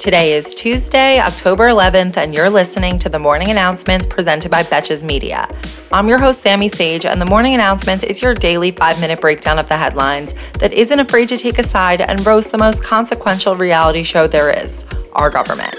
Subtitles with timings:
[0.00, 5.04] Today is Tuesday, October 11th, and you're listening to the morning announcements presented by Betches
[5.04, 5.46] Media.
[5.92, 9.58] I'm your host, Sammy Sage, and the morning announcements is your daily five minute breakdown
[9.58, 13.56] of the headlines that isn't afraid to take a side and roast the most consequential
[13.56, 15.74] reality show there is our government.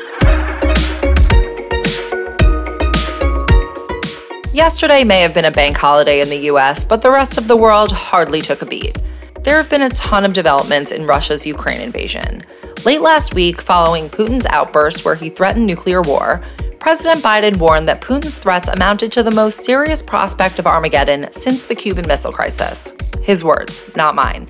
[4.53, 7.57] Yesterday may have been a bank holiday in the US, but the rest of the
[7.57, 8.95] world hardly took a beat.
[9.43, 12.43] There have been a ton of developments in Russia's Ukraine invasion.
[12.85, 16.43] Late last week, following Putin's outburst where he threatened nuclear war,
[16.79, 21.63] President Biden warned that Putin's threats amounted to the most serious prospect of Armageddon since
[21.63, 22.93] the Cuban Missile Crisis.
[23.23, 24.47] His words, not mine.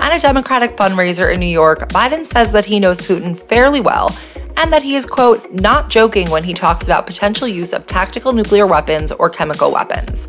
[0.00, 4.14] At a Democratic fundraiser in New York, Biden says that he knows Putin fairly well
[4.58, 8.34] and that he is, quote, not joking when he talks about potential use of tactical
[8.34, 10.28] nuclear weapons or chemical weapons.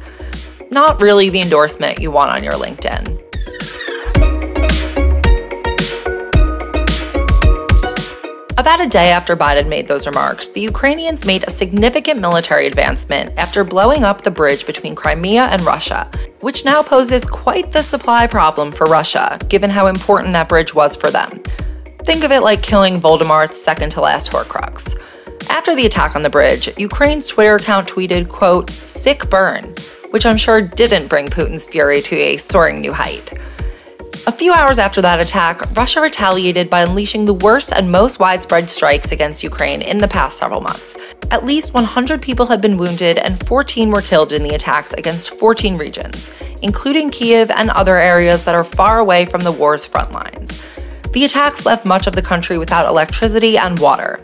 [0.72, 3.27] Not really the endorsement you want on your LinkedIn.
[8.58, 13.38] About a day after Biden made those remarks, the Ukrainians made a significant military advancement
[13.38, 16.10] after blowing up the bridge between Crimea and Russia,
[16.42, 20.96] which now poses quite the supply problem for Russia, given how important that bridge was
[20.96, 21.30] for them.
[22.04, 25.00] Think of it like killing Voldemort's second to last Horcrux.
[25.50, 29.76] After the attack on the bridge, Ukraine's Twitter account tweeted, quote, sick burn,
[30.10, 33.38] which I'm sure didn't bring Putin's fury to a soaring new height.
[34.28, 38.70] A few hours after that attack, Russia retaliated by unleashing the worst and most widespread
[38.70, 40.98] strikes against Ukraine in the past several months.
[41.32, 45.40] At least 100 people have been wounded and 14 were killed in the attacks against
[45.40, 46.30] 14 regions,
[46.62, 50.62] including Kiev and other areas that are far away from the war's front lines.
[51.14, 54.20] The attacks left much of the country without electricity and water,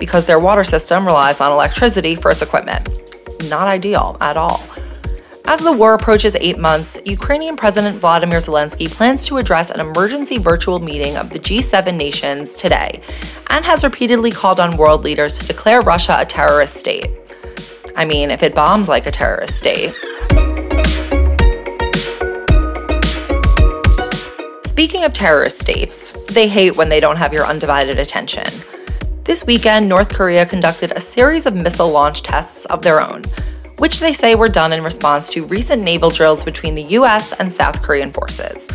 [0.00, 2.88] because their water system relies on electricity for its equipment.
[3.48, 4.64] Not ideal at all.
[5.46, 10.38] As the war approaches eight months, Ukrainian President Vladimir Zelensky plans to address an emergency
[10.38, 13.02] virtual meeting of the G7 nations today
[13.50, 17.10] and has repeatedly called on world leaders to declare Russia a terrorist state.
[17.94, 19.94] I mean, if it bombs like a terrorist state.
[24.64, 28.48] Speaking of terrorist states, they hate when they don't have your undivided attention.
[29.24, 33.24] This weekend, North Korea conducted a series of missile launch tests of their own
[33.84, 37.52] which they say were done in response to recent naval drills between the US and
[37.52, 38.70] South Korean forces.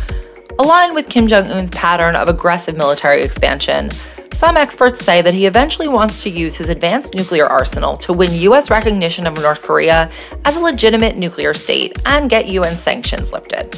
[0.60, 3.90] Aligned with Kim Jong un's pattern of aggressive military expansion,
[4.32, 8.30] some experts say that he eventually wants to use his advanced nuclear arsenal to win
[8.52, 10.08] US recognition of North Korea
[10.44, 13.74] as a legitimate nuclear state and get UN sanctions lifted.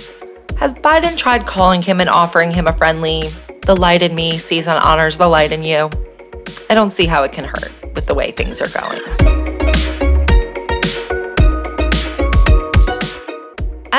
[0.59, 3.31] Has Biden tried calling him and offering him a friendly,
[3.63, 5.89] the light in me sees and honors the light in you?
[6.69, 9.42] I don't see how it can hurt with the way things are going.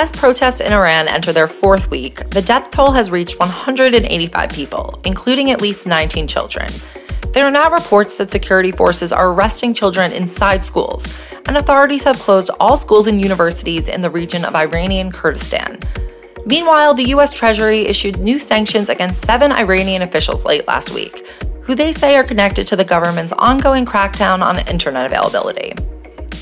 [0.03, 4.99] As protests in Iran enter their fourth week, the death toll has reached 185 people,
[5.05, 6.69] including at least 19 children.
[7.31, 11.07] There are now reports that security forces are arresting children inside schools,
[11.45, 15.79] and authorities have closed all schools and universities in the region of Iranian Kurdistan.
[16.45, 21.25] Meanwhile, the US Treasury issued new sanctions against seven Iranian officials late last week,
[21.61, 25.71] who they say are connected to the government's ongoing crackdown on internet availability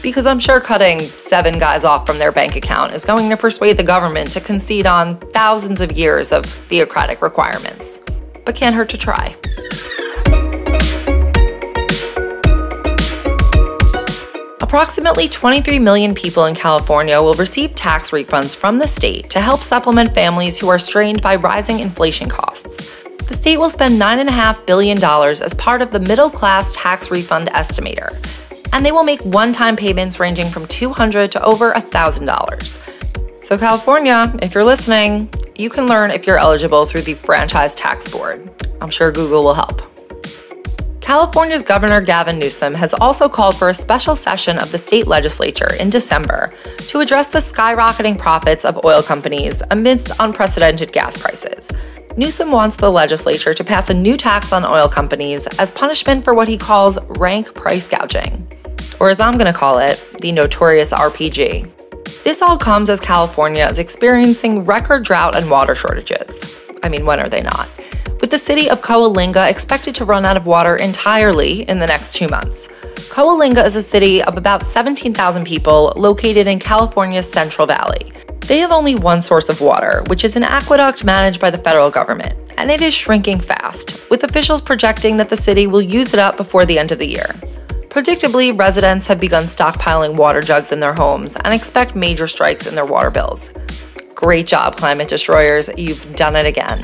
[0.02, 3.78] because I'm sure cutting seven guys off from their bank account is going to persuade
[3.78, 8.00] the government to concede on thousands of years of theocratic requirements.
[8.46, 9.36] But can't hurt to try.
[14.62, 19.62] Approximately 23 million people in California will receive tax refunds from the state to help
[19.62, 22.90] supplement families who are strained by rising inflation costs.
[23.28, 28.16] The state will spend $9.5 billion as part of the Middle Class Tax Refund Estimator,
[28.74, 33.44] and they will make one time payments ranging from 200 to over $1,000.
[33.44, 38.08] So, California, if you're listening, you can learn if you're eligible through the Franchise Tax
[38.08, 38.50] Board.
[38.82, 39.82] I'm sure Google will help.
[41.02, 45.74] California's Governor Gavin Newsom has also called for a special session of the state legislature
[45.80, 46.52] in December
[46.88, 51.72] to address the skyrocketing profits of oil companies amidst unprecedented gas prices.
[52.16, 56.34] Newsom wants the legislature to pass a new tax on oil companies as punishment for
[56.34, 58.48] what he calls rank price gouging
[59.02, 62.24] or as I'm going to call it, the notorious RPG.
[62.24, 66.56] This all comes as California is experiencing record drought and water shortages.
[66.84, 67.68] I mean, when are they not?
[68.22, 72.14] With the city of Coalinga expected to run out of water entirely in the next
[72.14, 72.68] two months.
[73.10, 78.14] Coalinga is a city of about 17,000 people located in California's Central Valley.
[78.42, 81.90] They have only one source of water, which is an aqueduct managed by the federal
[81.90, 86.20] government, and it is shrinking fast, with officials projecting that the city will use it
[86.20, 87.36] up before the end of the year.
[87.92, 92.74] Predictably, residents have begun stockpiling water jugs in their homes and expect major strikes in
[92.74, 93.52] their water bills.
[94.16, 95.70] Great job, climate destroyers.
[95.78, 96.80] You've done it again.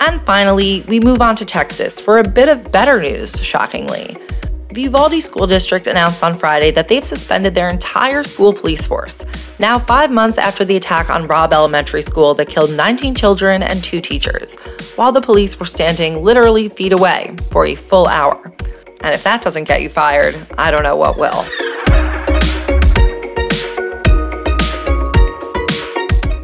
[0.00, 4.14] And finally, we move on to Texas for a bit of better news, shockingly.
[4.68, 9.24] The Uvalde School District announced on Friday that they've suspended their entire school police force,
[9.58, 13.82] now five months after the attack on Robb Elementary School that killed 19 children and
[13.82, 14.58] two teachers,
[14.96, 18.52] while the police were standing literally feet away for a full hour.
[19.00, 21.44] And if that doesn't get you fired, I don't know what will.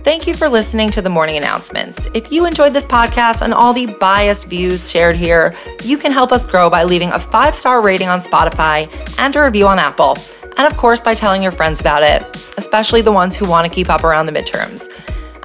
[0.09, 2.09] Thank you for listening to the morning announcements.
[2.15, 6.33] If you enjoyed this podcast and all the biased views shared here, you can help
[6.33, 10.17] us grow by leaving a five star rating on Spotify and a review on Apple.
[10.59, 12.23] And of course, by telling your friends about it,
[12.59, 14.93] especially the ones who want to keep up around the midterms.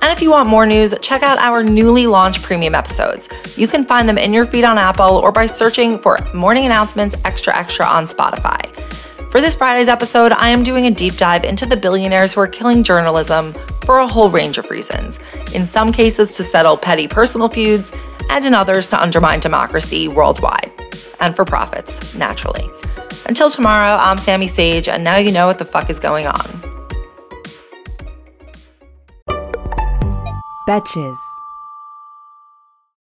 [0.02, 3.30] And if you want more news, check out our newly launched premium episodes.
[3.56, 7.16] You can find them in your feed on Apple or by searching for Morning Announcements
[7.24, 8.70] Extra Extra on Spotify.
[9.32, 12.48] For this Friday's episode, I am doing a deep dive into the billionaires who are
[12.48, 13.54] killing journalism
[13.86, 15.20] for a whole range of reasons.
[15.54, 17.94] In some cases, to settle petty personal feuds,
[18.30, 20.72] and in others, to undermine democracy worldwide.
[21.20, 22.70] And for profits, naturally.
[23.26, 26.74] Until tomorrow, I'm Sammy Sage, and now you know what the fuck is going on.
[30.68, 31.33] Betches.